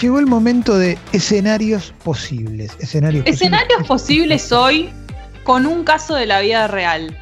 [0.00, 2.76] llegó el momento de escenarios posibles.
[2.78, 4.90] Escenarios, escenarios posibles hoy
[5.44, 7.16] con un caso de la vida real.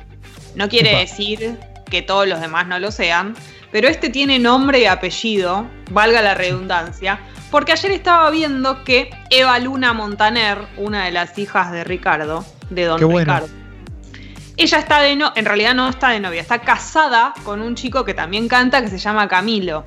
[0.54, 1.58] No quiere decir
[1.90, 3.34] que todos los demás no lo sean,
[3.70, 7.20] pero este tiene nombre y apellido, valga la redundancia,
[7.50, 12.84] porque ayer estaba viendo que Eva Luna Montaner, una de las hijas de Ricardo, de
[12.84, 13.48] Don Ricardo,
[14.56, 18.04] ella está de no, en realidad no está de novia, está casada con un chico
[18.04, 19.84] que también canta que se llama Camilo.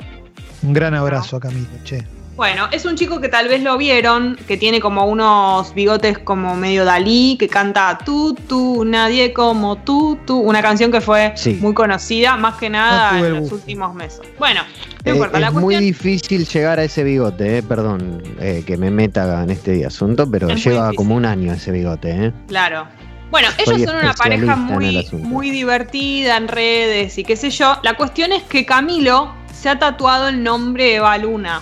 [0.61, 2.18] Un gran abrazo a Camilo, che.
[2.39, 6.55] Bueno, es un chico que tal vez lo vieron, que tiene como unos bigotes como
[6.55, 11.73] medio Dalí, que canta tú, tú, nadie como tú, tú, una canción que fue muy
[11.73, 14.21] conocida, más que nada en los últimos meses.
[14.37, 14.61] Bueno,
[15.03, 19.43] no importa, es muy difícil llegar a ese bigote, eh, perdón eh, que me meta
[19.43, 22.27] en este asunto, pero lleva como un año ese bigote.
[22.27, 22.33] Eh.
[22.47, 22.87] Claro.
[23.31, 27.75] Bueno, ellos son una pareja muy, muy divertida en redes y qué sé yo.
[27.83, 31.61] La cuestión es que Camilo se ha tatuado el nombre de Eva Luna.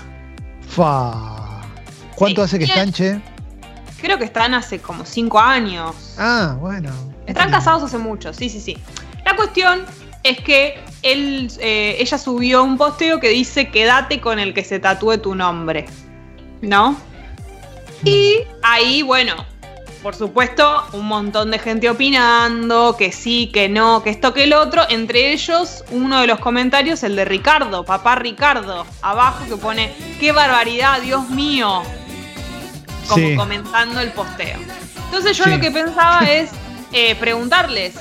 [2.16, 3.20] ¿Cuánto hace que están, che?
[3.99, 5.96] Creo que están hace como cinco años.
[6.18, 6.91] Ah, bueno.
[7.26, 8.77] Están casados hace mucho, sí, sí, sí.
[9.26, 9.82] La cuestión
[10.24, 14.79] es que él, eh, ella subió un posteo que dice quédate con el que se
[14.79, 15.85] tatúe tu nombre.
[16.62, 16.91] ¿No?
[16.91, 18.07] Mm.
[18.07, 19.34] Y ahí, bueno,
[20.01, 24.54] por supuesto, un montón de gente opinando, que sí, que no, que esto, que el
[24.54, 24.84] otro.
[24.89, 30.31] Entre ellos, uno de los comentarios, el de Ricardo, papá Ricardo, abajo que pone, qué
[30.31, 31.81] barbaridad, Dios mío,
[33.07, 34.57] como comentando el posteo.
[35.05, 36.51] Entonces yo lo que pensaba es
[36.91, 37.95] eh, preguntarles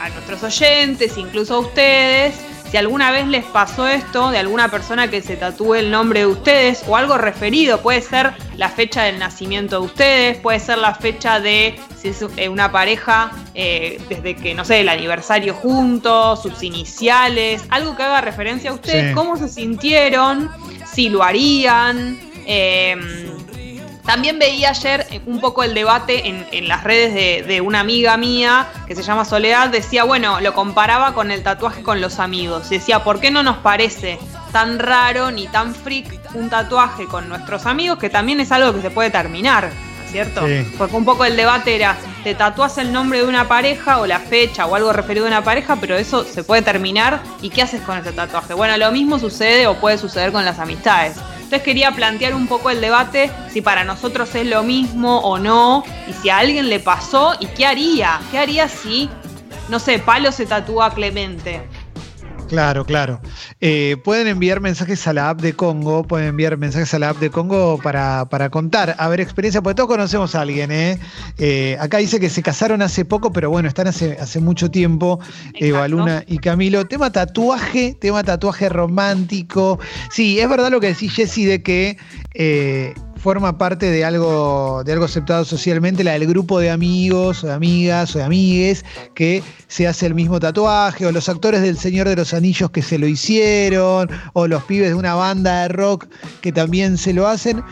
[0.00, 2.34] a nuestros oyentes, incluso a ustedes,
[2.70, 6.26] si alguna vez les pasó esto de alguna persona que se tatúe el nombre de
[6.26, 10.94] ustedes o algo referido, puede ser la fecha del nacimiento de ustedes, puede ser la
[10.94, 16.42] fecha de si es eh, una pareja eh, desde que, no sé, el aniversario juntos,
[16.42, 20.48] sus iniciales, algo que haga referencia a ustedes, cómo se sintieron,
[20.86, 22.20] si lo harían.
[22.46, 23.29] Eh,
[24.04, 28.94] también veía ayer un poco el debate en, las redes de, una amiga mía que
[28.94, 29.68] se llama Soledad.
[29.68, 32.70] Decía, bueno, lo comparaba con el tatuaje con los amigos.
[32.70, 34.18] Decía, ¿por qué no nos parece
[34.52, 38.82] tan raro ni tan freak un tatuaje con nuestros amigos que también es algo que
[38.82, 39.70] se puede terminar?
[40.10, 40.42] ¿Cierto?
[40.76, 44.18] Porque un poco el debate era, te tatúas el nombre de una pareja o la
[44.18, 47.22] fecha o algo referido a una pareja, pero eso se puede terminar.
[47.42, 48.54] ¿Y qué haces con ese tatuaje?
[48.54, 51.14] Bueno, lo mismo sucede o puede suceder con las amistades.
[51.50, 55.82] Entonces quería plantear un poco el debate si para nosotros es lo mismo o no,
[56.06, 59.10] y si a alguien le pasó y qué haría, qué haría si,
[59.68, 61.66] no sé, Palo se tatúa Clemente.
[62.50, 63.20] Claro, claro.
[63.60, 67.18] Eh, pueden enviar mensajes a la app de Congo, pueden enviar mensajes a la app
[67.18, 70.98] de Congo para, contar, a ver experiencia, porque todos conocemos a alguien, ¿eh?
[71.38, 71.76] ¿eh?
[71.78, 75.20] Acá dice que se casaron hace poco, pero bueno, están hace, hace mucho tiempo,
[75.54, 76.84] Eva Luna y Camilo.
[76.88, 79.78] Tema tatuaje, tema tatuaje romántico.
[80.10, 81.98] Sí, es verdad lo que decís, Jessy, de que
[82.34, 87.48] eh, forma parte de algo, de algo aceptado socialmente, la del grupo de amigos o
[87.48, 91.78] de amigas o de amigues que se hace el mismo tatuaje, o los actores del
[91.78, 95.68] Señor de los Anillos que se lo hicieron, o los pibes de una banda de
[95.68, 96.06] rock
[96.40, 97.62] que también se lo hacen.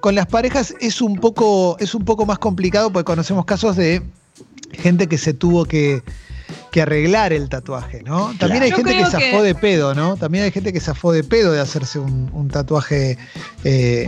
[0.00, 4.02] Con las parejas es un poco, es un poco más complicado porque conocemos casos de
[4.72, 6.02] gente que se tuvo que,
[6.80, 8.32] arreglar el tatuaje, ¿no?
[8.38, 10.16] También hay gente que zafó de pedo, ¿no?
[10.16, 13.18] También hay gente que zafó de pedo de hacerse un, tatuaje
[13.64, 14.06] eh,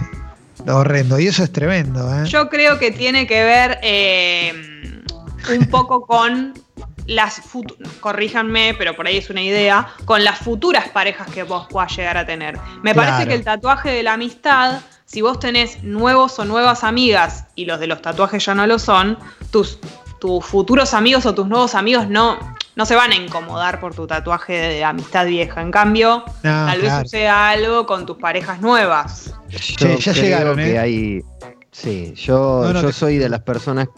[0.67, 1.19] horrendo.
[1.19, 2.13] Y eso es tremendo.
[2.15, 2.27] ¿eh?
[2.27, 5.03] Yo creo que tiene que ver eh,
[5.51, 6.55] un poco con
[7.07, 7.43] las
[8.01, 12.17] corríjanme, pero por ahí es una idea, con las futuras parejas que vos puedas llegar
[12.17, 12.59] a tener.
[12.83, 17.47] Me parece que el tatuaje de la amistad, si vos tenés nuevos o nuevas amigas
[17.55, 19.19] y los de los tatuajes ya no lo son,
[19.51, 19.79] tus,
[20.21, 22.39] tus futuros amigos o tus nuevos amigos no,
[22.75, 25.61] no se van a incomodar por tu tatuaje de amistad vieja.
[25.61, 29.35] En cambio, tal vez suceda algo con tus parejas nuevas.
[29.49, 30.79] Yo ya llegaron, que ¿eh?
[30.79, 31.23] hay.
[31.71, 33.89] Sí, yo, yo soy de las personas.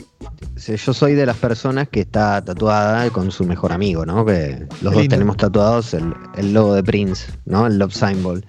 [0.57, 4.25] Yo soy de las personas que está tatuada con su mejor amigo, ¿no?
[4.25, 7.67] Que los dos tenemos tatuados el, el, logo de Prince, ¿no?
[7.67, 8.45] El Love Symbol.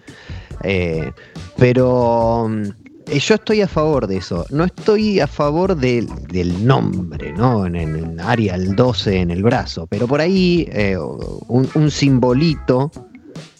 [0.64, 1.12] Eh,
[1.58, 2.74] pero eh,
[3.14, 4.46] yo estoy a favor de eso.
[4.50, 7.66] No estoy a favor del nombre, ¿no?
[7.66, 9.88] En, el Arial 12 en el brazo.
[9.88, 12.92] Pero por ahí eh, un, simbolito,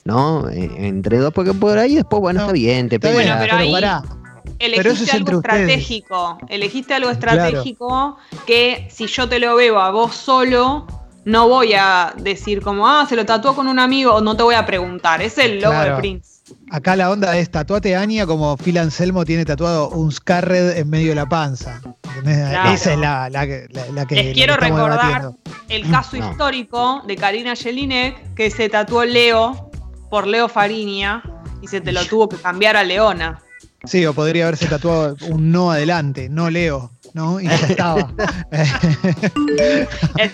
[0.04, 0.50] ¿no?
[0.50, 3.74] Eh, entre dos, porque por ahí después, bueno, está bien, te pero, ahí
[4.60, 6.38] Elegiste algo estratégico.
[6.48, 10.88] Elegiste algo estratégico que si yo te lo veo a vos solo,
[11.26, 14.44] no voy a decir como, ah, se lo tatuó con un amigo, o no te
[14.44, 15.22] voy a preguntar.
[15.22, 16.35] Es el logo de Prince.
[16.70, 21.10] Acá la onda es tatuate Anya como Phil Anselmo tiene tatuado un Scarred en medio
[21.10, 21.82] de la panza.
[22.74, 23.68] Esa es la, que.
[24.10, 25.32] Les quiero recordar
[25.70, 29.72] el caso histórico de Karina Jelinek que se tatuó Leo
[30.10, 31.24] por Leo Fariña
[31.62, 33.42] y se te lo tuvo que cambiar a Leona.
[33.86, 37.40] Sí, o podría haberse tatuado un no adelante, no Leo, ¿no?
[37.40, 38.12] Y ya estaba.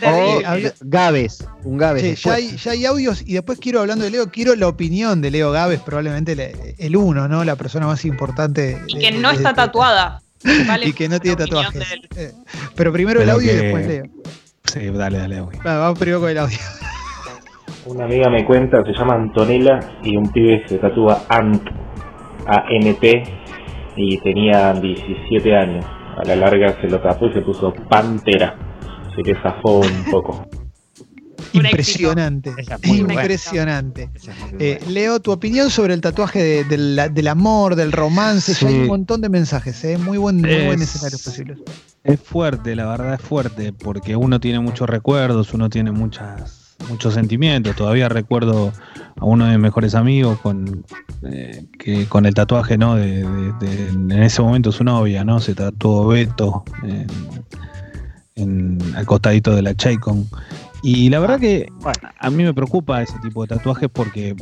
[0.08, 0.42] o
[0.82, 2.24] Gaves, un Gaves.
[2.24, 5.30] ya, hay, ya, hay, audios y después quiero, hablando de Leo, quiero la opinión de
[5.30, 7.44] Leo Gaves, probablemente el uno, ¿no?
[7.44, 8.82] La persona más importante.
[8.88, 10.24] Y que no está tatuada.
[10.84, 11.84] y que no tiene tatuajes.
[12.16, 12.34] Eh,
[12.76, 14.06] pero primero el audio y después Leo.
[14.66, 16.58] Sí, dale, dale, vamos primero con el audio.
[17.86, 21.62] Una amiga me cuenta, se llama Antonella y un pibe se tatúa Ant,
[22.48, 23.24] A-N-T,
[23.98, 25.86] y tenía 17 años.
[26.22, 28.56] A la larga se lo tatuó y se puso Pantera.
[29.12, 30.48] Así que zafó un poco.
[31.54, 32.54] Impresionante,
[32.84, 34.10] impresionante.
[34.60, 38.54] Eh, Leo, tu opinión sobre el tatuaje del amor, del romance.
[38.54, 39.98] Ya hay un montón de mensajes, ¿eh?
[39.98, 41.58] muy, buen, muy buen escenario posible.
[42.04, 47.16] Es fuerte, la verdad es fuerte, porque uno tiene muchos recuerdos, uno tiene muchas, muchos
[47.16, 47.76] sentimientos.
[47.76, 48.72] Todavía recuerdo
[49.18, 50.86] a uno de mis mejores amigos con,
[51.24, 52.96] eh, que, con el tatuaje, ¿no?
[52.96, 55.40] De, en ese momento su novia, ¿no?
[55.40, 56.64] Se tatuó Beto
[58.36, 60.28] en, al costadito de la Chaycon.
[60.84, 61.72] Y la verdad que
[62.20, 64.36] a mí me preocupa ese tipo de tatuajes porque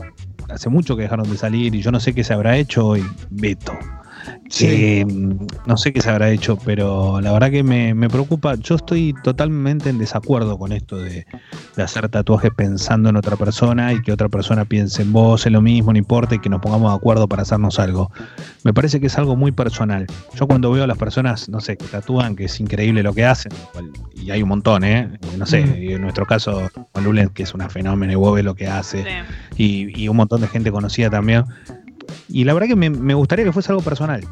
[0.50, 3.06] hace mucho que dejaron de salir y yo no sé qué se habrá hecho hoy
[3.30, 3.74] Beto.
[4.50, 5.06] Sí.
[5.66, 8.56] no sé qué se habrá hecho, pero la verdad que me, preocupa.
[8.56, 11.26] Yo estoy totalmente en desacuerdo con esto de,
[11.78, 15.62] hacer tatuajes pensando en otra persona y que otra persona piense en vos, es lo
[15.62, 18.12] mismo, no importa, y que nos pongamos de acuerdo para hacernos algo.
[18.64, 20.08] Me parece que es algo muy personal.
[20.36, 23.26] Yo cuando veo a las personas, no sé, que tatúan, que es increíble lo que
[23.26, 23.52] hacen,
[24.16, 25.10] y hay un montón, ¿eh?
[25.38, 25.92] No sé, mm.
[25.92, 29.06] en nuestro caso, Juan Lulen, que es una fenómeno, y vos ves lo que hace,
[29.56, 31.46] y, y un montón de gente conocida también.
[32.30, 34.26] Y la verdad que me, gustaría que fuese algo personal.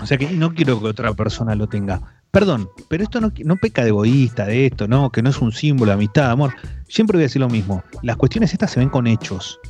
[0.00, 2.00] O sea que no quiero que otra persona lo tenga.
[2.30, 5.10] Perdón, pero esto no, no peca de egoísta, de esto, ¿no?
[5.10, 6.54] Que no es un símbolo de amistad, amor.
[6.88, 7.82] Siempre voy a decir lo mismo.
[8.02, 9.60] Las cuestiones estas se ven con hechos.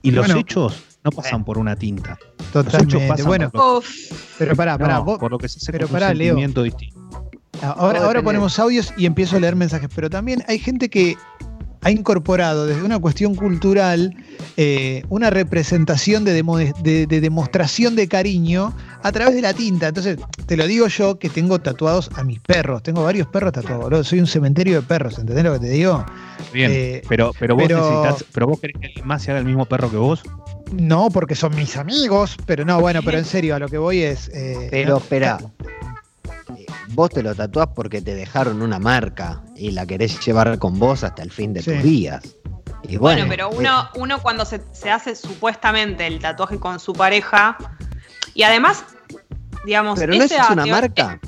[0.00, 2.18] Y los hechos no pasan por una tinta.
[2.52, 3.22] Totalmente.
[3.24, 3.50] bueno,
[4.38, 5.04] pero pará, pará.
[5.04, 6.98] por lo que se hace pero pará, un sentimiento distinto.
[7.60, 11.16] Ahora, ahora ponemos audios y empiezo a leer mensajes, pero también hay gente que
[11.82, 14.14] ha incorporado desde una cuestión cultural
[14.56, 16.32] eh, una representación de,
[17.06, 19.88] demostración de cariño a través de la tinta.
[19.88, 22.82] Entonces, te lo digo yo que tengo tatuados a mis perros.
[22.82, 24.08] Tengo varios perros tatuados.
[24.08, 26.04] Soy un cementerio de perros, ¿entendés lo que te digo?
[26.52, 29.46] Bien, eh, pero, pero, vos necesitas, pero vos querés que alguien más se haga el
[29.46, 30.22] mismo perro que vos.
[30.72, 34.02] No, porque son mis amigos, pero no, bueno, pero en serio, a lo que voy
[34.02, 34.28] es.
[34.34, 35.38] Eh, pero espera,
[36.88, 41.04] vos te lo tatuás porque te dejaron una marca y la querés llevar con vos
[41.04, 42.22] hasta el fin de tus días.
[42.82, 47.56] Y bueno, pero uno, eh, uno cuando se, hace supuestamente el tatuaje con su pareja,
[48.34, 48.84] y además,
[49.64, 49.98] digamos.
[49.98, 51.20] Pero no es una marca.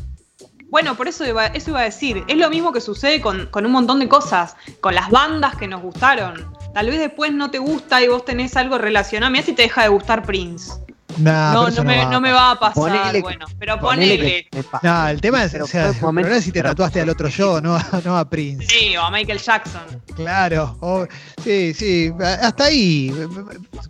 [0.70, 2.24] bueno, por eso iba, eso iba a decir.
[2.28, 5.66] Es lo mismo que sucede con, con un montón de cosas, con las bandas que
[5.66, 6.54] nos gustaron.
[6.72, 9.32] Tal vez después no te gusta y vos tenés algo relacionado.
[9.32, 10.72] Mira si te deja de gustar Prince
[11.18, 14.48] no, no, me, no, me, va a pasar, bueno, pero ponele.
[14.82, 18.16] no, el tema es, o sea, el si te tatuaste al otro yo, no, no
[18.16, 18.66] a Prince.
[18.66, 20.02] Sí, o a Michael Jackson.
[20.14, 21.08] Claro,
[21.42, 23.12] sí, sí, hasta ahí,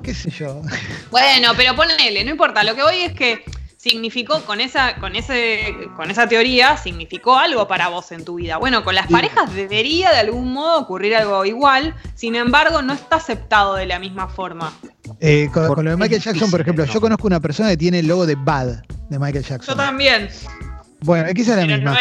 [0.03, 0.63] qué sé yo.
[1.11, 3.45] Bueno, pero ponele, no importa, lo que voy es que
[3.81, 8.59] significó con esa, con ese, con esa teoría, significó algo para vos en tu vida.
[8.59, 13.17] Bueno, con las parejas debería de algún modo ocurrir algo igual, sin embargo, no está
[13.17, 14.75] aceptado de la misma forma.
[15.21, 18.07] Eh, con, lo de Michael Jackson, por ejemplo, yo conozco una persona que tiene el
[18.07, 19.75] logo de Bad de Michael Jackson.
[19.75, 20.29] Yo también.
[21.03, 21.97] Bueno, aquí es la misma.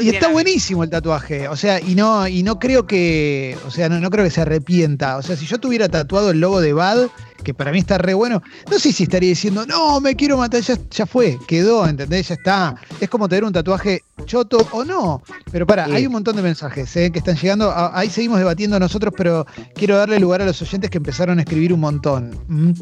[0.00, 3.88] y está buenísimo el tatuaje, o sea, y no, y no creo que, o sea,
[3.88, 5.16] no, no creo que se arrepienta.
[5.16, 7.08] O sea, si yo tuviera tatuado el logo de Bad,
[7.42, 10.60] que para mí está re bueno, no sé si estaría diciendo, no, me quiero matar,
[10.60, 12.28] ya, ya fue, quedó, ¿entendés?
[12.28, 12.74] Ya está.
[13.00, 15.22] Es como tener un tatuaje choto o no.
[15.50, 17.10] Pero para, hay un montón de mensajes ¿eh?
[17.10, 17.72] que están llegando.
[17.74, 21.72] Ahí seguimos debatiendo nosotros, pero quiero darle lugar a los oyentes que empezaron a escribir
[21.72, 22.38] un montón.
[22.48, 22.72] ¿Mm?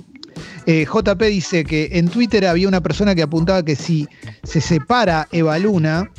[0.66, 4.08] Eh, JP dice que en Twitter había una persona que apuntaba que si
[4.42, 6.10] se separa Eva Luna,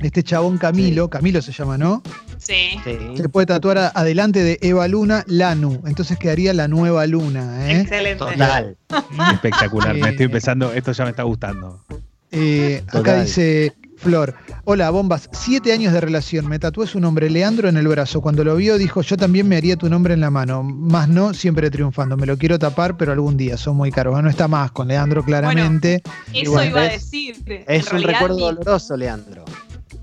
[0.00, 2.02] este chabón Camilo, Camilo se llama, ¿no?
[2.38, 2.80] Sí.
[3.16, 5.82] Se puede tatuar adelante de Eva Luna, Lanu.
[5.86, 7.70] Entonces quedaría la nueva luna.
[7.70, 7.80] ¿eh?
[7.82, 8.18] Excelente.
[8.18, 8.76] Total.
[9.32, 9.94] Espectacular.
[9.94, 11.84] Me estoy empezando, esto ya me está gustando.
[12.32, 17.68] Eh, acá dice Flor, hola, bombas, siete años de relación, me tatué su nombre, Leandro,
[17.68, 18.20] en el brazo.
[18.20, 20.64] Cuando lo vio dijo, yo también me haría tu nombre en la mano.
[20.64, 22.16] Más no, siempre triunfando.
[22.16, 24.20] Me lo quiero tapar, pero algún día, son muy caros.
[24.20, 26.02] No está más con Leandro, claramente.
[26.32, 27.36] eso iba a decir.
[27.68, 29.44] Es un recuerdo doloroso, Leandro.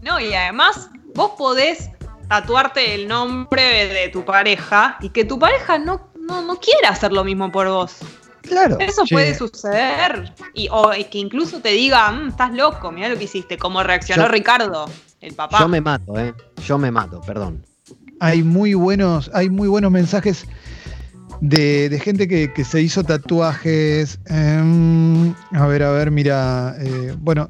[0.01, 1.89] No, y además vos podés
[2.29, 7.25] tatuarte el nombre de tu pareja y que tu pareja no, no, quiera hacer lo
[7.25, 7.98] mismo por vos.
[8.43, 8.77] Claro.
[8.79, 10.34] Eso puede suceder.
[10.53, 14.27] Y, o que incluso te diga, mm, estás loco, mira lo que hiciste, como reaccionó
[14.27, 14.89] Ricardo,
[15.22, 15.60] el papá.
[15.60, 16.34] Yo me mato, ¿eh?
[16.65, 17.65] Yo me mato, perdón.
[18.19, 20.46] Hay muy buenos, hay muy buenos mensajes.
[21.41, 24.19] de, gente que, se hizo tatuajes.
[24.25, 26.75] Em, a ver, a ver, mira.
[26.79, 27.48] Eh, bueno,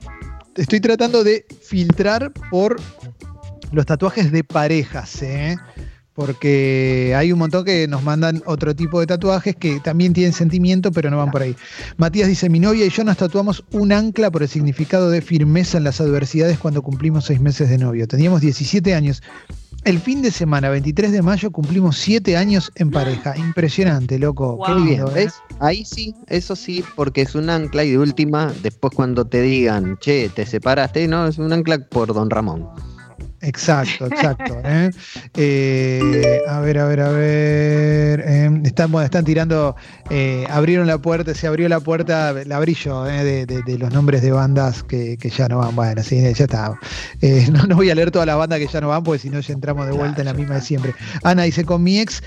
[0.55, 2.79] estoy tratando de filtrar por
[3.71, 5.57] los tatuajes de parejas, ¿eh?
[6.19, 10.91] Porque hay un montón que nos mandan otro tipo de tatuajes que también tienen sentimiento,
[10.91, 11.55] pero no van por ahí.
[11.95, 15.77] Matías dice, mi novia y yo nos tatuamos un ancla por el significado de firmeza
[15.77, 18.05] en las adversidades cuando cumplimos seis meses de novio.
[18.05, 19.23] Teníamos 17 años.
[19.85, 23.37] El fin de semana, 23 de mayo, cumplimos 7 años en pareja.
[23.37, 24.59] Impresionante, loco.
[24.65, 25.05] Qué bien.
[25.13, 25.35] ¿ves?
[25.61, 29.97] Ahí sí, eso sí, porque es un ancla y de última, después cuando te digan,
[29.99, 32.67] che, te separaste, no, es un ancla por Don Ramón.
[33.41, 34.61] Exacto, exacto.
[34.65, 34.89] ¿eh?
[35.35, 38.23] Eh, a ver, a ver, a ver.
[38.25, 39.75] Eh, están, están tirando.
[40.49, 44.31] abrieron la puerta, se abrió la puerta, la abrí yo, de, de, los nombres de
[44.31, 45.75] bandas que, ya no van.
[45.75, 46.79] Bueno, sí, ya está.
[47.51, 49.39] No, no, voy a leer toda la banda que ya no van, porque si no,
[49.39, 50.93] ya entramos de vuelta en la misma de siempre.
[51.23, 52.21] Ana dice: Con mi ex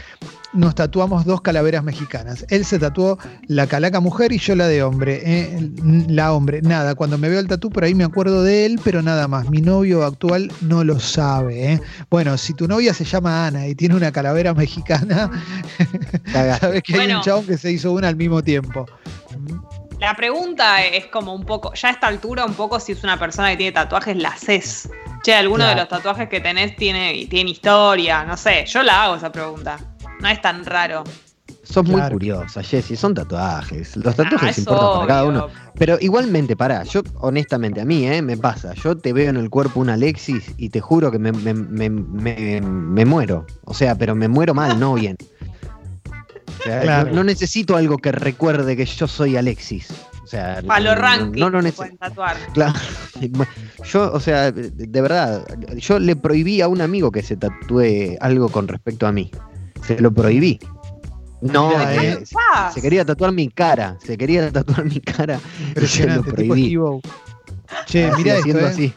[0.52, 2.44] nos tatuamos dos calaveras mexicanas.
[2.48, 5.22] Él se tatuó la calaca mujer y yo la de hombre.
[5.24, 5.70] ¿eh?
[6.08, 6.62] La hombre.
[6.62, 9.48] Nada, cuando me veo el tatú por ahí me acuerdo de él, pero nada más.
[9.50, 11.72] Mi novio actual no lo sabe.
[11.72, 11.80] ¿eh?
[12.10, 15.30] Bueno, si tu novia se llama Ana y tiene una calavera mexicana,
[16.32, 18.86] sabes que hay un chabón que se hizo una al mismo tiempo.
[20.02, 23.20] La pregunta es como un poco, ya a esta altura, un poco si es una
[23.20, 24.90] persona que tiene tatuajes, la haces.
[25.22, 29.14] Che, alguno de los tatuajes que tenés tiene, tiene historia, no sé, yo la hago
[29.14, 29.78] esa pregunta.
[30.22, 31.02] No es tan raro.
[31.64, 33.96] Son muy curiosas, Jessy, son tatuajes.
[33.96, 35.48] Los tatuajes ah, importan para cada uno.
[35.76, 38.22] Pero igualmente, pará, yo honestamente, a mí, ¿eh?
[38.22, 38.72] Me pasa.
[38.74, 43.46] Yo te veo en el cuerpo un Alexis y te juro que me, me, muero.
[43.64, 45.16] O sea, pero me muero mal, no bien.
[47.12, 49.88] no, necesito algo que recuerde que yo soy Alexis.
[50.22, 51.96] O sea, Para los rankings no, lo necesito.
[51.98, 52.36] tatuar.
[52.54, 52.78] Claro.
[53.84, 55.44] Yo, o sea, de verdad,
[55.76, 59.30] yo le prohibí a un amigo que se tatúe algo con respecto a mí
[59.86, 60.58] se lo prohibí.
[61.40, 62.22] No, eh,
[62.72, 65.40] se, quería tatuar mi cara, se quería tatuar mi cara,
[65.74, 66.76] pero se lo prohibí.
[67.86, 68.66] Che, mira esto, eh.
[68.66, 68.94] así.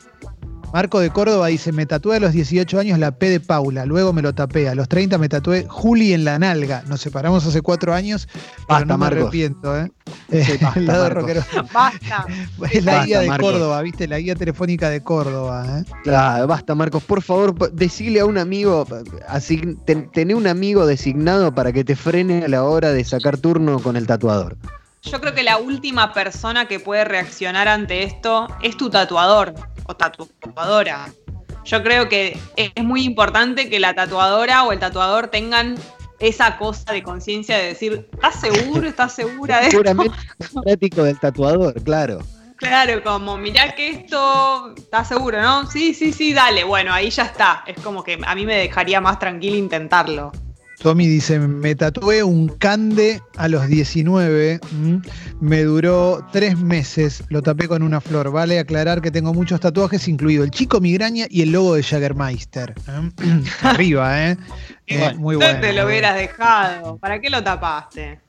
[0.75, 4.11] Marco de Córdoba dice, me tatué a los 18 años la P de Paula, luego
[4.11, 7.61] me lo tapé, a los 30 me tatué Juli en la nalga, nos separamos hace
[7.61, 8.27] cuatro años,
[8.67, 9.89] pero no me arrepiento, ¿eh?
[10.61, 11.45] basta, el lado rockero.
[11.71, 12.25] Basta.
[12.71, 14.05] Es la guía de Córdoba, ¿viste?
[14.05, 15.85] La guía telefónica de Córdoba, ¿eh?
[16.03, 18.85] Claro, basta, Marcos, por favor, decile a un amigo,
[19.29, 23.79] así, ten, un amigo designado para que te frene a la hora de sacar turno
[23.79, 24.57] con el tatuador.
[25.03, 29.53] Yo creo que la última persona que puede reaccionar ante esto es tu tatuador
[29.85, 31.11] o tatuadora.
[31.63, 35.75] Yo creo que es muy importante que la tatuadora o el tatuador tengan
[36.19, 38.87] esa cosa de conciencia de decir, ¿estás seguro?
[38.87, 40.15] ¿Estás segura de Seguramente
[40.63, 42.19] práctico del tatuador, claro.
[42.57, 45.69] Claro, como mirá que esto está seguro, ¿no?
[45.69, 46.63] Sí, sí, sí, dale.
[46.63, 47.63] Bueno, ahí ya está.
[47.67, 50.31] Es como que a mí me dejaría más tranquilo intentarlo.
[50.79, 54.59] Tommy dice, me tatué un cande a los 19,
[55.39, 58.31] me duró tres meses, lo tapé con una flor.
[58.31, 62.73] Vale aclarar que tengo muchos tatuajes, incluido el chico migraña y el logo de Jaggermeister.
[62.87, 63.41] ¿eh?
[63.61, 64.37] Arriba, ¿eh?
[64.87, 65.59] eh muy bueno.
[65.59, 66.97] te lo hubieras dejado.
[66.97, 68.19] ¿Para qué lo tapaste?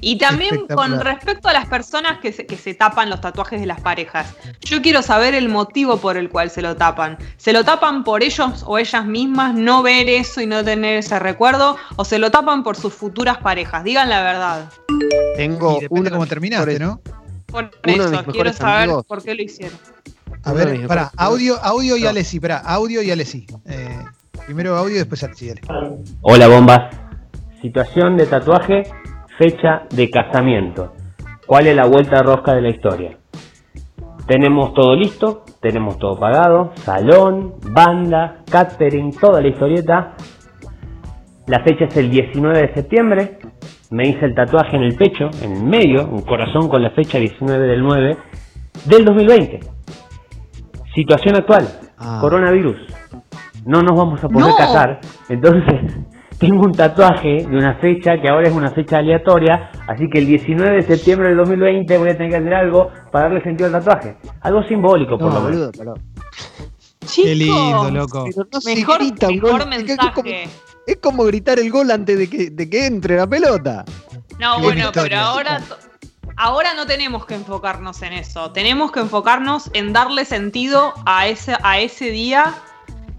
[0.00, 4.34] Y también con respecto a las personas que se, tapan los tatuajes de las parejas,
[4.60, 7.18] yo quiero saber el motivo por el cual se lo tapan.
[7.36, 11.18] ¿Se lo tapan por ellos o ellas mismas no ver eso y no tener ese
[11.18, 11.76] recuerdo?
[11.96, 13.84] ¿O se lo tapan por sus futuras parejas?
[13.84, 14.72] Digan la verdad.
[15.36, 17.00] Tengo uno como terminaste, ¿no?
[17.46, 19.78] Por eso, quiero saber por qué lo hicieron.
[20.44, 23.46] A ver, para, audio, audio y Alessi, para, audio y Alessi.
[23.66, 24.04] Eh,
[24.46, 25.52] primero audio y después Alessi.
[26.20, 26.94] Hola, bombas.
[27.60, 28.84] Situación de tatuaje
[29.38, 30.92] fecha de casamiento.
[31.46, 33.16] ¿Cuál es la vuelta rosca de la historia?
[34.26, 40.14] Tenemos todo listo, tenemos todo pagado, salón, banda, catering, toda la historieta.
[41.46, 43.38] La fecha es el 19 de septiembre.
[43.90, 47.18] Me hice el tatuaje en el pecho, en el medio, un corazón con la fecha
[47.18, 48.16] 19 del 9
[48.84, 49.60] del 2020.
[50.94, 51.66] Situación actual,
[51.96, 52.18] ah.
[52.20, 52.76] coronavirus.
[53.64, 55.96] No nos vamos a poder casar, entonces
[56.38, 60.26] tengo un tatuaje de una fecha que ahora es una fecha aleatoria, así que el
[60.26, 63.72] 19 de septiembre del 2020 voy a tener que hacer algo para darle sentido al
[63.72, 64.16] tatuaje.
[64.42, 65.70] Algo simbólico, por lo menos.
[67.14, 68.26] Qué lindo, loco.
[68.64, 70.48] mejor, mensaje.
[70.86, 73.84] Es como, gritar el gol antes de que, de que entre la pelota.
[74.38, 75.60] No, bueno, pero ahora
[76.36, 78.52] ahora no tenemos que enfocarnos en eso.
[78.52, 82.54] Tenemos que enfocarnos en darle sentido a ese, a ese día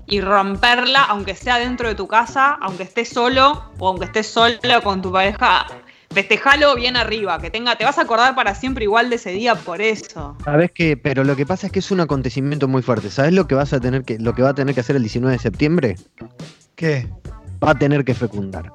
[0.10, 4.82] y romperla, aunque sea dentro de tu casa, aunque estés solo o aunque estés sola
[4.84, 5.68] con tu pareja,
[6.12, 9.56] festejalo bien arriba, que tenga, te vas a acordar para siempre igual de ese día
[9.56, 10.36] por eso.
[10.44, 13.10] Sabes que, pero lo que pasa es que es un acontecimiento muy fuerte.
[13.12, 15.04] ¿Sabes lo que vas a tener que, lo que va a tener que hacer el
[15.04, 15.96] 19 de septiembre?
[16.75, 17.08] ¿Qué?
[17.63, 18.72] Va a tener que fecundar.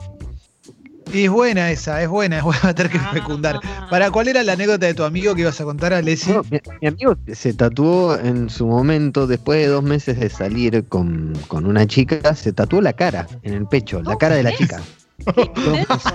[1.13, 3.11] Y es buena esa, es buena, es buena tener que ah.
[3.13, 3.61] fecundar.
[3.91, 6.33] ¿Para cuál era la anécdota de tu amigo que ibas a contar, Alessi?
[6.33, 11.35] No, mi, amigo se tatuó en su momento, después de dos meses de salir con,
[11.51, 14.81] una chica, se tatuó la cara en el pecho, la cara de la chica.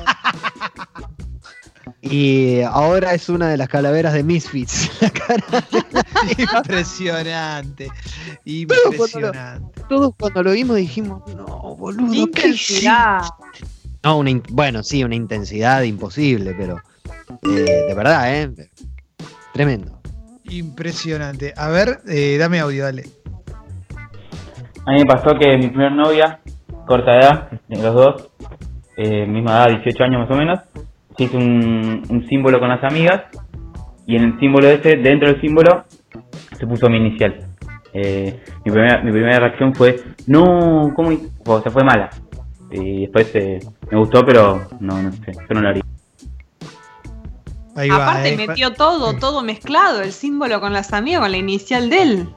[2.01, 4.89] y ahora es una de las calaveras de Misfits.
[6.37, 7.89] Impresionante.
[8.45, 9.81] Impresionante.
[9.87, 12.53] Todos cuando, lo, vimos dijimos, no, boludo, ¿qué
[14.03, 16.77] no, una bueno, sí, una intensidad imposible, pero
[17.43, 18.49] eh, de verdad, ¿eh?
[19.53, 19.99] Tremendo.
[20.49, 21.53] Impresionante.
[21.55, 23.03] A ver, eh, dame audio, dale.
[24.85, 26.39] A mí me pasó que mi primer novia,
[26.87, 28.29] corta edad, los dos,
[28.97, 30.59] eh, misma edad, 18 años más o menos,
[31.17, 33.23] se hizo un, símbolo con las amigas
[34.07, 35.83] y en el símbolo ese, dentro del símbolo,
[36.57, 37.35] se puso mi inicial.
[37.93, 41.09] mi, primera, mi primera reacción fue, no, ¿cómo?
[41.45, 42.09] O se fue mala
[42.71, 43.59] y después eh,
[43.91, 45.83] me gustó, pero no, no sé, yo no lo haría.
[47.75, 48.47] Aparte eh.
[48.47, 52.29] metió todo, todo mezclado, el símbolo con las amigas, con la inicial de él.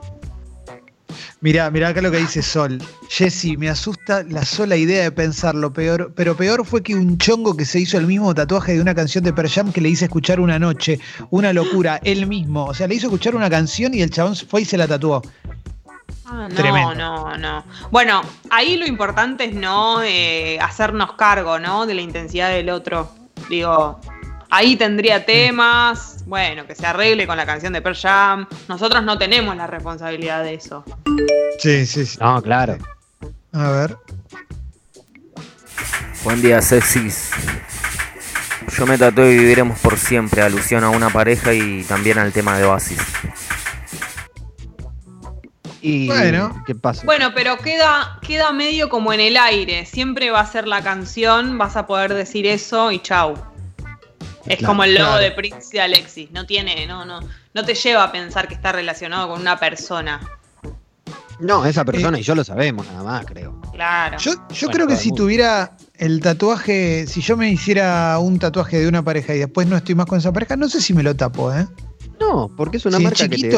[1.43, 2.79] Mirá, mirá acá lo que dice Sol.
[3.09, 7.57] Jessy, me asusta la sola idea de pensarlo, peor, pero peor fue que un chongo
[7.57, 10.05] que se hizo el mismo tatuaje de una canción de Per Jam que le hice
[10.05, 11.01] escuchar una noche.
[11.31, 12.67] Una locura, él mismo.
[12.67, 15.21] O sea, le hizo escuchar una canción y el chabón fue y se la tatuó.
[16.35, 17.65] Ah, no, no, no.
[17.91, 21.85] Bueno, ahí lo importante es no eh, hacernos cargo, ¿no?
[21.85, 23.13] De la intensidad del otro.
[23.51, 24.01] Digo,
[24.49, 28.47] ahí tendría temas, bueno, que se arregle con la canción de Pearl Jam.
[28.67, 30.85] Nosotros no tenemos la responsabilidad de eso.
[31.59, 32.19] Sí, sí, sí.
[32.19, 32.79] No, claro.
[33.53, 33.99] A ver.
[36.25, 37.31] Buen día, sexys.
[38.79, 42.57] Yo me tatué y viviremos por siempre, alusión a una pareja y también al tema
[42.57, 43.01] de Oasis
[45.83, 47.03] bueno, ¿qué pasa?
[47.05, 49.85] Bueno, pero queda, queda medio como en el aire.
[49.87, 53.35] Siempre va a ser la canción, vas a poder decir eso y chau.
[54.47, 56.31] Es como el logo de Prince y Alexis.
[56.33, 57.21] No tiene, no, no,
[57.55, 60.21] no te lleva a pensar que está relacionado con una persona.
[61.39, 63.61] No, esa persona y yo lo sabemos, nada más, creo.
[63.73, 64.17] Claro.
[64.19, 68.87] Yo, yo creo que si tuviera el tatuaje, si yo me hiciera un tatuaje de
[68.87, 71.17] una pareja y después no estoy más con esa pareja, no sé si me lo
[71.17, 71.67] tapo, ¿eh?
[72.21, 73.57] No, porque es una marca que te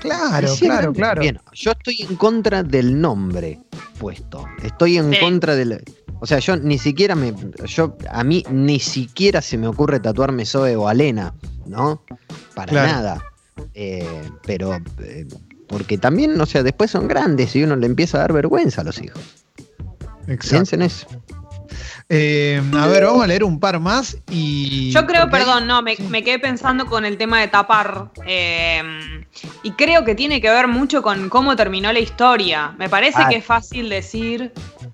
[0.00, 1.20] Claro, claro, claro.
[1.20, 3.60] Bien, yo estoy en contra del nombre
[3.98, 4.44] puesto.
[4.62, 5.82] Estoy en contra del.
[6.20, 7.34] O sea, yo ni siquiera me.
[7.66, 11.34] Yo, a mí ni siquiera se me ocurre tatuarme Zoe o Alena,
[11.66, 12.02] ¿no?
[12.54, 13.24] Para nada.
[13.74, 14.74] Eh, pero.
[15.00, 15.26] Eh,
[15.68, 18.84] porque también, o sea, después son grandes y uno le empieza a dar vergüenza a
[18.84, 19.20] los hijos.
[20.26, 20.50] Exacto.
[20.50, 21.06] Piensen eso.
[22.16, 24.92] Eh, a ver, vamos a leer un par más y.
[24.92, 28.12] Yo creo, perdón, no, me, quedé pensando con el tema de tapar.
[28.24, 28.80] Eh,
[29.64, 32.72] y creo que tiene que ver mucho con cómo terminó la historia.
[32.78, 33.28] Me parece ah.
[33.28, 34.52] que es fácil decir.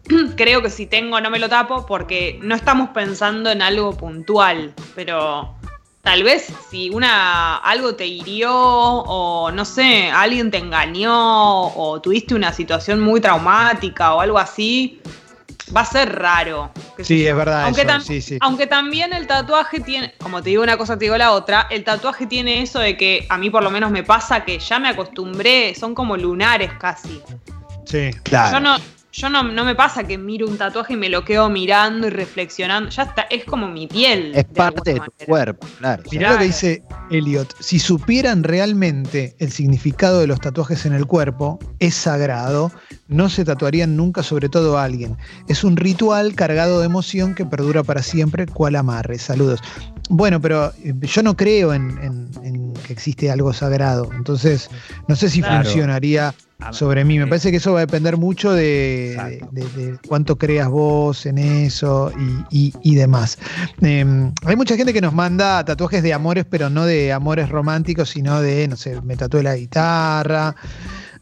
[0.36, 4.72] creo que si tengo no me lo tapo porque no estamos pensando en algo puntual.
[4.94, 5.54] Pero
[6.00, 12.34] tal vez si una algo te hirió o no sé, alguien te engañó o tuviste
[12.34, 15.02] una situación muy traumática o algo así,
[15.74, 16.70] va a ser raro.
[17.02, 17.64] Sí, es verdad.
[17.64, 17.86] Aunque,
[18.40, 21.84] aunque también el tatuaje tiene, como te digo una cosa, te digo la otra, el
[21.84, 24.88] tatuaje tiene eso de que a mí por lo menos me pasa que ya me
[24.88, 27.20] acostumbré, son como lunares casi.
[27.84, 28.52] Sí, claro.
[28.52, 28.76] Yo no,
[29.12, 32.90] yo no, me pasa que miro un tatuaje y me lo quedo mirando y reflexionando.
[32.90, 34.32] Ya está, es como mi piel.
[34.34, 36.02] Es parte de tu cuerpo, claro.
[36.12, 37.54] Mirá lo que dice Elliot.
[37.58, 42.70] Si supieran realmente el significado de los tatuajes en el cuerpo, es sagrado,
[43.08, 45.16] no se tatuarían nunca sobre todo a alguien.
[45.48, 49.18] Es un ritual cargado de emoción que perdura para siempre, cual amarre.
[49.18, 49.60] Saludos.
[50.08, 52.30] Bueno, pero eh, yo no creo en,
[52.86, 54.10] que existe algo sagrado.
[54.12, 54.70] Entonces,
[55.08, 56.34] no sé si funcionaría
[56.72, 57.18] sobre mí.
[57.18, 59.40] Me parece que eso va a depender mucho de,
[60.08, 62.12] cuánto creas vos en eso
[62.50, 63.38] y, demás.
[63.80, 68.10] Em, hay mucha gente que nos manda tatuajes de amores, pero no de amores románticos,
[68.10, 70.54] sino de, no sé, me tatué la guitarra.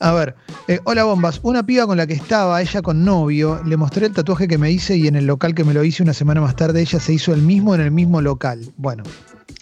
[0.01, 0.37] A ver,
[0.69, 4.13] eh, hola bombas, una piba con la que estaba, ella con novio, le mostré el
[4.13, 6.55] tatuaje que me hice y en el local que me lo hice una semana más
[6.55, 8.61] tarde ella se hizo el mismo en el mismo local.
[8.77, 9.03] Bueno,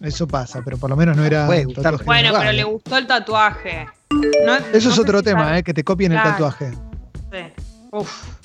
[0.02, 1.46] eso pasa, pero por lo menos no era...
[1.46, 3.86] Bueno, pero le gustó el tatuaje.
[4.72, 6.70] Eso es otro tema, eh, que te copien el tatuaje.
[7.32, 7.64] Sí.
[7.92, 8.36] Uf.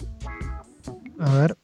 [1.20, 1.56] A ver.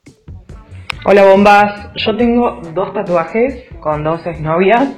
[1.04, 4.88] Hola bombas, yo tengo dos tatuajes con dos exnovias,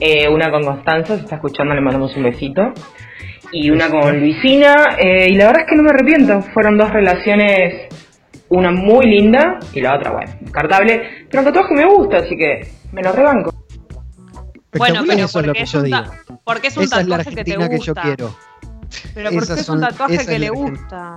[0.00, 2.72] eh, una con Constanza, se está escuchando, le mandamos un besito,
[3.52, 6.90] y una con Luisina, eh, y la verdad es que no me arrepiento, fueron dos
[6.90, 7.86] relaciones,
[8.48, 12.68] una muy linda y la otra, bueno, descartable, pero el tatuaje me gusta, así que
[12.92, 13.53] me lo rebanco.
[14.78, 15.90] Bueno, pero porque, es un,
[16.44, 17.70] porque es un tatuaje que te gusta.
[17.70, 18.36] que yo quiero.
[19.14, 21.16] Pero porque es un tatuaje que le gusta.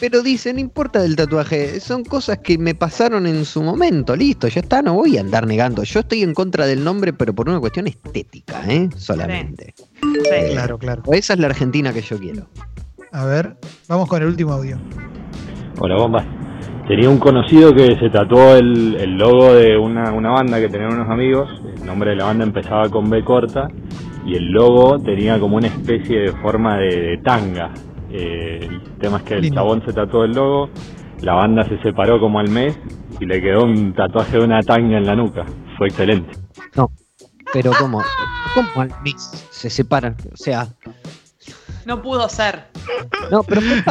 [0.00, 4.48] pero dice, no importa del tatuaje, son cosas que me pasaron en su momento, listo,
[4.48, 5.82] ya está, no voy a andar negando.
[5.84, 8.88] Yo estoy en contra del nombre, pero por una cuestión estética, ¿eh?
[8.96, 9.74] Solamente.
[9.76, 10.52] Sí.
[10.52, 11.02] claro, claro.
[11.12, 12.48] Esa es la Argentina que yo quiero.
[13.12, 13.56] A ver,
[13.88, 14.78] vamos con el último audio.
[15.78, 16.43] Hola, bombas.
[16.86, 21.48] Tenía un conocido que se tatuó el, logo de una, banda que tenían unos amigos.
[21.76, 23.68] El nombre de la banda empezaba con B corta
[24.26, 27.72] y el logo tenía como una especie de forma de, tanga.
[28.10, 30.68] Eh, el tema es que el chabón se tatuó el logo,
[31.22, 32.78] la banda se separó como al mes
[33.18, 35.46] y le quedó un tatuaje de una tanga en la nuca.
[35.78, 36.32] Fue excelente.
[36.76, 36.90] No,
[37.50, 38.02] pero ¿cómo?
[38.54, 40.16] ¿Cómo al mes se separan?
[40.32, 40.68] O sea,
[41.86, 42.64] no pudo ser.
[43.30, 43.82] No, pero fue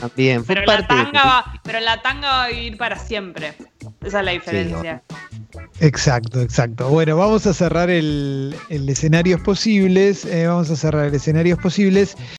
[0.00, 0.44] también.
[0.44, 3.54] pero, la tanga va, pero la tanga va a vivir para siempre.
[4.02, 5.02] Esa es la diferencia.
[5.80, 6.88] Exacto, exacto.
[6.88, 10.24] Bueno, vamos a cerrar el, el escenarios posibles.
[10.24, 12.16] Eh, vamos a cerrar el escenarios posibles.